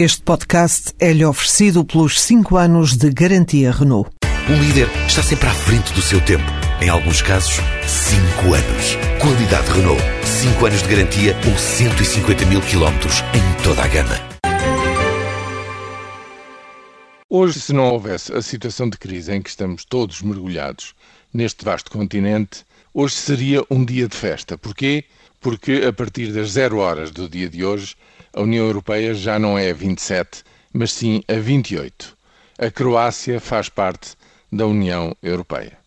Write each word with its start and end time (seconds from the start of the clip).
Este 0.00 0.22
podcast 0.22 0.94
é-lhe 1.00 1.24
oferecido 1.24 1.84
pelos 1.84 2.20
5 2.20 2.56
anos 2.56 2.96
de 2.96 3.10
garantia 3.10 3.72
Renault. 3.72 4.08
Um 4.48 4.62
líder 4.62 4.88
está 5.08 5.24
sempre 5.24 5.48
à 5.48 5.52
frente 5.52 5.92
do 5.92 6.00
seu 6.00 6.24
tempo. 6.24 6.44
Em 6.80 6.88
alguns 6.88 7.20
casos, 7.20 7.56
5 7.84 8.54
anos. 8.54 8.96
Qualidade 9.20 9.68
Renault. 9.72 10.00
5 10.24 10.66
anos 10.66 10.82
de 10.84 10.88
garantia 10.88 11.36
ou 11.50 11.58
150 11.58 12.46
mil 12.46 12.60
quilómetros 12.60 13.22
em 13.34 13.64
toda 13.64 13.82
a 13.82 13.88
gama. 13.88 14.14
Hoje, 17.28 17.58
se 17.58 17.72
não 17.72 17.90
houvesse 17.90 18.32
a 18.32 18.40
situação 18.40 18.88
de 18.88 18.98
crise 18.98 19.32
em 19.32 19.42
que 19.42 19.50
estamos 19.50 19.84
todos 19.84 20.22
mergulhados 20.22 20.94
neste 21.34 21.64
vasto 21.64 21.90
continente, 21.90 22.64
hoje 22.94 23.16
seria 23.16 23.64
um 23.68 23.84
dia 23.84 24.06
de 24.06 24.14
festa. 24.16 24.56
Porquê? 24.56 25.06
Porque 25.40 25.84
a 25.88 25.92
partir 25.92 26.32
das 26.32 26.52
zero 26.52 26.78
horas 26.78 27.10
do 27.10 27.28
dia 27.28 27.48
de 27.48 27.64
hoje, 27.64 27.96
a 28.32 28.40
União 28.40 28.66
Europeia 28.66 29.14
já 29.14 29.38
não 29.38 29.58
é 29.58 29.70
a 29.70 29.74
27, 29.74 30.44
mas 30.72 30.92
sim 30.92 31.22
a 31.28 31.34
28. 31.34 32.16
A 32.58 32.70
Croácia 32.70 33.40
faz 33.40 33.68
parte 33.68 34.12
da 34.50 34.66
União 34.66 35.16
Europeia. 35.22 35.78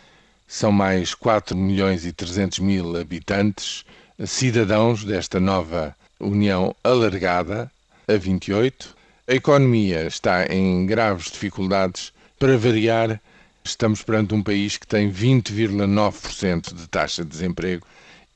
São 0.47 0.71
mais 0.71 1.13
4 1.13 1.55
milhões 1.55 2.05
e 2.05 2.11
300 2.11 2.59
mil 2.59 2.97
habitantes, 2.99 3.85
cidadãos 4.25 5.03
desta 5.03 5.39
nova 5.39 5.95
União 6.19 6.75
alargada, 6.83 7.71
a 8.07 8.17
28. 8.17 8.95
A 9.27 9.33
economia 9.33 10.05
está 10.05 10.45
em 10.45 10.85
graves 10.85 11.31
dificuldades. 11.31 12.11
Para 12.37 12.57
variar, 12.57 13.21
estamos 13.63 14.01
perante 14.01 14.33
um 14.33 14.43
país 14.43 14.77
que 14.77 14.87
tem 14.87 15.11
20,9% 15.11 16.73
de 16.73 16.87
taxa 16.87 17.23
de 17.23 17.29
desemprego 17.29 17.85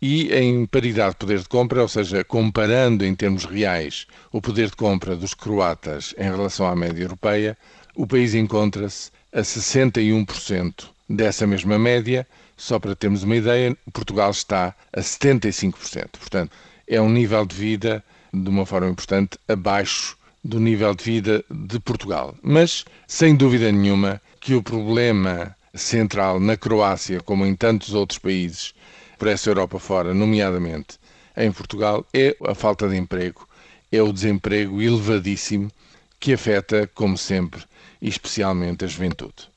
e 0.01 0.33
em 0.33 0.65
paridade 0.65 1.11
de 1.11 1.17
poder 1.17 1.39
de 1.39 1.47
compra, 1.47 1.81
ou 1.81 1.87
seja, 1.87 2.23
comparando 2.23 3.05
em 3.05 3.15
termos 3.15 3.45
reais 3.45 4.05
o 4.31 4.41
poder 4.41 4.69
de 4.69 4.75
compra 4.75 5.15
dos 5.15 5.33
croatas 5.33 6.13
em 6.17 6.23
relação 6.23 6.67
à 6.67 6.75
média 6.75 7.03
europeia, 7.03 7.57
o 7.95 8.05
país 8.05 8.33
encontra-se 8.33 9.09
a 9.31 9.41
61% 9.41 10.85
dessa 11.09 11.47
mesma 11.47 11.79
média. 11.79 12.27
Só 12.57 12.79
para 12.79 12.95
termos 12.95 13.23
uma 13.23 13.35
ideia, 13.35 13.75
Portugal 13.91 14.31
está 14.31 14.73
a 14.93 15.01
75%. 15.01 16.09
Portanto, 16.19 16.51
é 16.87 17.01
um 17.01 17.09
nível 17.09 17.45
de 17.45 17.55
vida, 17.55 18.03
de 18.33 18.49
uma 18.49 18.65
forma 18.65 18.89
importante, 18.89 19.37
abaixo 19.47 20.17
do 20.43 20.59
nível 20.59 20.93
de 20.93 21.03
vida 21.03 21.43
de 21.49 21.79
Portugal. 21.79 22.35
Mas, 22.41 22.85
sem 23.07 23.35
dúvida 23.35 23.71
nenhuma, 23.71 24.21
que 24.39 24.53
o 24.53 24.61
problema 24.61 25.55
central 25.73 26.39
na 26.39 26.55
Croácia, 26.55 27.19
como 27.19 27.45
em 27.45 27.55
tantos 27.55 27.93
outros 27.93 28.19
países, 28.19 28.73
por 29.17 29.27
essa 29.27 29.49
Europa 29.49 29.79
fora, 29.79 30.13
nomeadamente 30.13 30.97
em 31.35 31.51
Portugal, 31.51 32.05
é 32.13 32.35
a 32.45 32.55
falta 32.55 32.87
de 32.87 32.95
emprego, 32.95 33.47
é 33.91 34.01
o 34.01 34.13
desemprego 34.13 34.81
elevadíssimo 34.81 35.71
que 36.19 36.33
afeta, 36.33 36.89
como 36.93 37.17
sempre, 37.17 37.63
especialmente 38.01 38.85
a 38.85 38.87
juventude. 38.87 39.49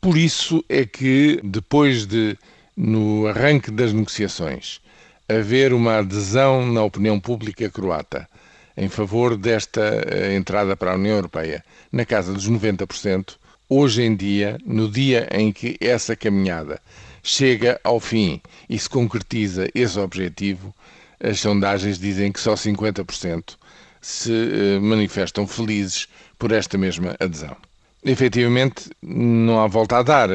Por 0.00 0.16
isso 0.16 0.64
é 0.68 0.84
que, 0.84 1.40
depois 1.42 2.06
de, 2.06 2.38
no 2.76 3.26
arranque 3.26 3.70
das 3.70 3.92
negociações, 3.92 4.80
haver 5.28 5.72
uma 5.72 5.98
adesão 5.98 6.64
na 6.70 6.82
opinião 6.82 7.18
pública 7.18 7.68
croata 7.68 8.28
em 8.76 8.88
favor 8.88 9.36
desta 9.36 10.04
eh, 10.06 10.36
entrada 10.36 10.76
para 10.76 10.92
a 10.92 10.96
União 10.96 11.16
Europeia 11.16 11.64
na 11.90 12.04
casa 12.04 12.32
dos 12.32 12.48
90%, 12.48 13.36
hoje 13.68 14.02
em 14.02 14.14
dia, 14.14 14.58
no 14.64 14.88
dia 14.88 15.28
em 15.32 15.50
que 15.50 15.76
essa 15.80 16.14
caminhada 16.14 16.80
chega 17.26 17.80
ao 17.82 17.98
fim 17.98 18.40
e 18.70 18.78
se 18.78 18.88
concretiza 18.88 19.68
esse 19.74 19.98
objetivo, 19.98 20.72
as 21.20 21.40
sondagens 21.40 21.98
dizem 21.98 22.30
que 22.30 22.38
só 22.38 22.54
50% 22.54 23.56
se 24.00 24.32
eh, 24.32 24.78
manifestam 24.78 25.44
felizes 25.44 26.06
por 26.38 26.52
esta 26.52 26.78
mesma 26.78 27.16
adesão. 27.18 27.56
Efetivamente, 28.04 28.88
não 29.02 29.60
há 29.60 29.66
volta 29.66 29.98
a 29.98 30.02
dar. 30.02 30.30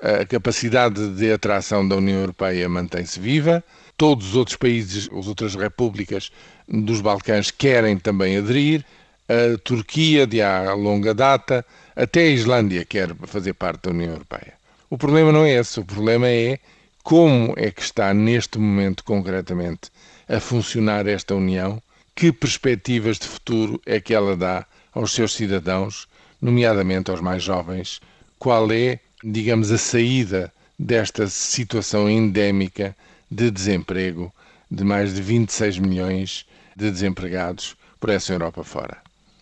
A 0.00 0.24
capacidade 0.24 1.10
de 1.10 1.32
atração 1.32 1.86
da 1.86 1.96
União 1.96 2.20
Europeia 2.20 2.68
mantém-se 2.68 3.20
viva. 3.20 3.62
Todos 3.98 4.30
os 4.30 4.36
outros 4.36 4.56
países, 4.56 5.10
as 5.16 5.28
outras 5.28 5.54
repúblicas 5.54 6.32
dos 6.66 7.02
Balcãs 7.02 7.50
querem 7.50 7.98
também 7.98 8.38
aderir. 8.38 8.84
A 9.28 9.58
Turquia, 9.58 10.26
de 10.26 10.40
há 10.40 10.72
longa 10.72 11.12
data, 11.12 11.64
até 11.94 12.22
a 12.22 12.30
Islândia 12.30 12.84
quer 12.86 13.14
fazer 13.26 13.52
parte 13.52 13.82
da 13.82 13.90
União 13.90 14.12
Europeia. 14.12 14.61
O 14.92 14.98
problema 14.98 15.32
não 15.32 15.46
é 15.46 15.52
esse, 15.52 15.80
o 15.80 15.84
problema 15.86 16.28
é 16.28 16.58
como 17.02 17.54
é 17.56 17.70
que 17.70 17.80
está 17.80 18.12
neste 18.12 18.58
momento 18.58 19.02
concretamente 19.04 19.90
a 20.28 20.38
funcionar 20.38 21.06
esta 21.06 21.34
União, 21.34 21.82
que 22.14 22.30
perspectivas 22.30 23.18
de 23.18 23.26
futuro 23.26 23.80
é 23.86 23.98
que 23.98 24.12
ela 24.12 24.36
dá 24.36 24.66
aos 24.92 25.12
seus 25.12 25.32
cidadãos, 25.32 26.06
nomeadamente 26.42 27.10
aos 27.10 27.22
mais 27.22 27.42
jovens, 27.42 28.02
qual 28.38 28.70
é, 28.70 29.00
digamos, 29.24 29.72
a 29.72 29.78
saída 29.78 30.52
desta 30.78 31.26
situação 31.26 32.10
endémica 32.10 32.94
de 33.30 33.50
desemprego 33.50 34.30
de 34.70 34.84
mais 34.84 35.14
de 35.14 35.22
26 35.22 35.78
milhões 35.78 36.44
de 36.76 36.90
desempregados 36.90 37.74
por 37.98 38.10
essa 38.10 38.34
Europa 38.34 38.62
fora. 38.62 38.98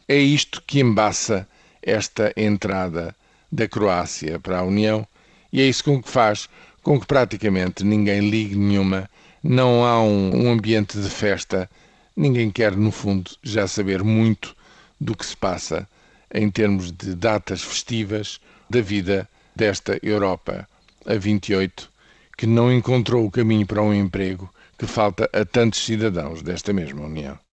É 0.06 0.16
isto 0.16 0.62
que 0.64 0.78
embaça 0.78 1.44
esta 1.82 2.32
entrada 2.36 3.12
da 3.50 3.66
Croácia 3.66 4.38
para 4.38 4.60
a 4.60 4.62
União 4.62 5.04
e 5.52 5.60
é 5.60 5.64
isso 5.64 5.84
com 5.84 6.02
que 6.02 6.08
faz 6.08 6.48
com 6.82 6.98
que 6.98 7.06
praticamente 7.06 7.84
ninguém 7.84 8.30
ligue 8.30 8.56
nenhuma, 8.56 9.08
não 9.42 9.84
há 9.84 10.02
um, 10.02 10.44
um 10.44 10.50
ambiente 10.50 10.98
de 11.00 11.08
festa, 11.08 11.68
ninguém 12.16 12.50
quer, 12.50 12.76
no 12.76 12.90
fundo, 12.90 13.30
já 13.42 13.66
saber 13.66 14.02
muito 14.02 14.56
do 15.00 15.16
que 15.16 15.24
se 15.24 15.36
passa 15.36 15.88
em 16.32 16.50
termos 16.50 16.92
de 16.92 17.14
datas 17.14 17.62
festivas 17.62 18.40
da 18.68 18.80
vida 18.80 19.28
desta 19.54 19.98
Europa. 20.02 20.68
A 21.06 21.14
28, 21.14 21.90
que 22.36 22.46
não 22.46 22.72
encontrou 22.72 23.26
o 23.26 23.30
caminho 23.30 23.66
para 23.66 23.82
um 23.82 23.94
emprego 23.94 24.52
que 24.78 24.86
falta 24.86 25.28
a 25.32 25.44
tantos 25.44 25.84
cidadãos 25.84 26.42
desta 26.42 26.72
mesma 26.72 27.02
União. 27.02 27.38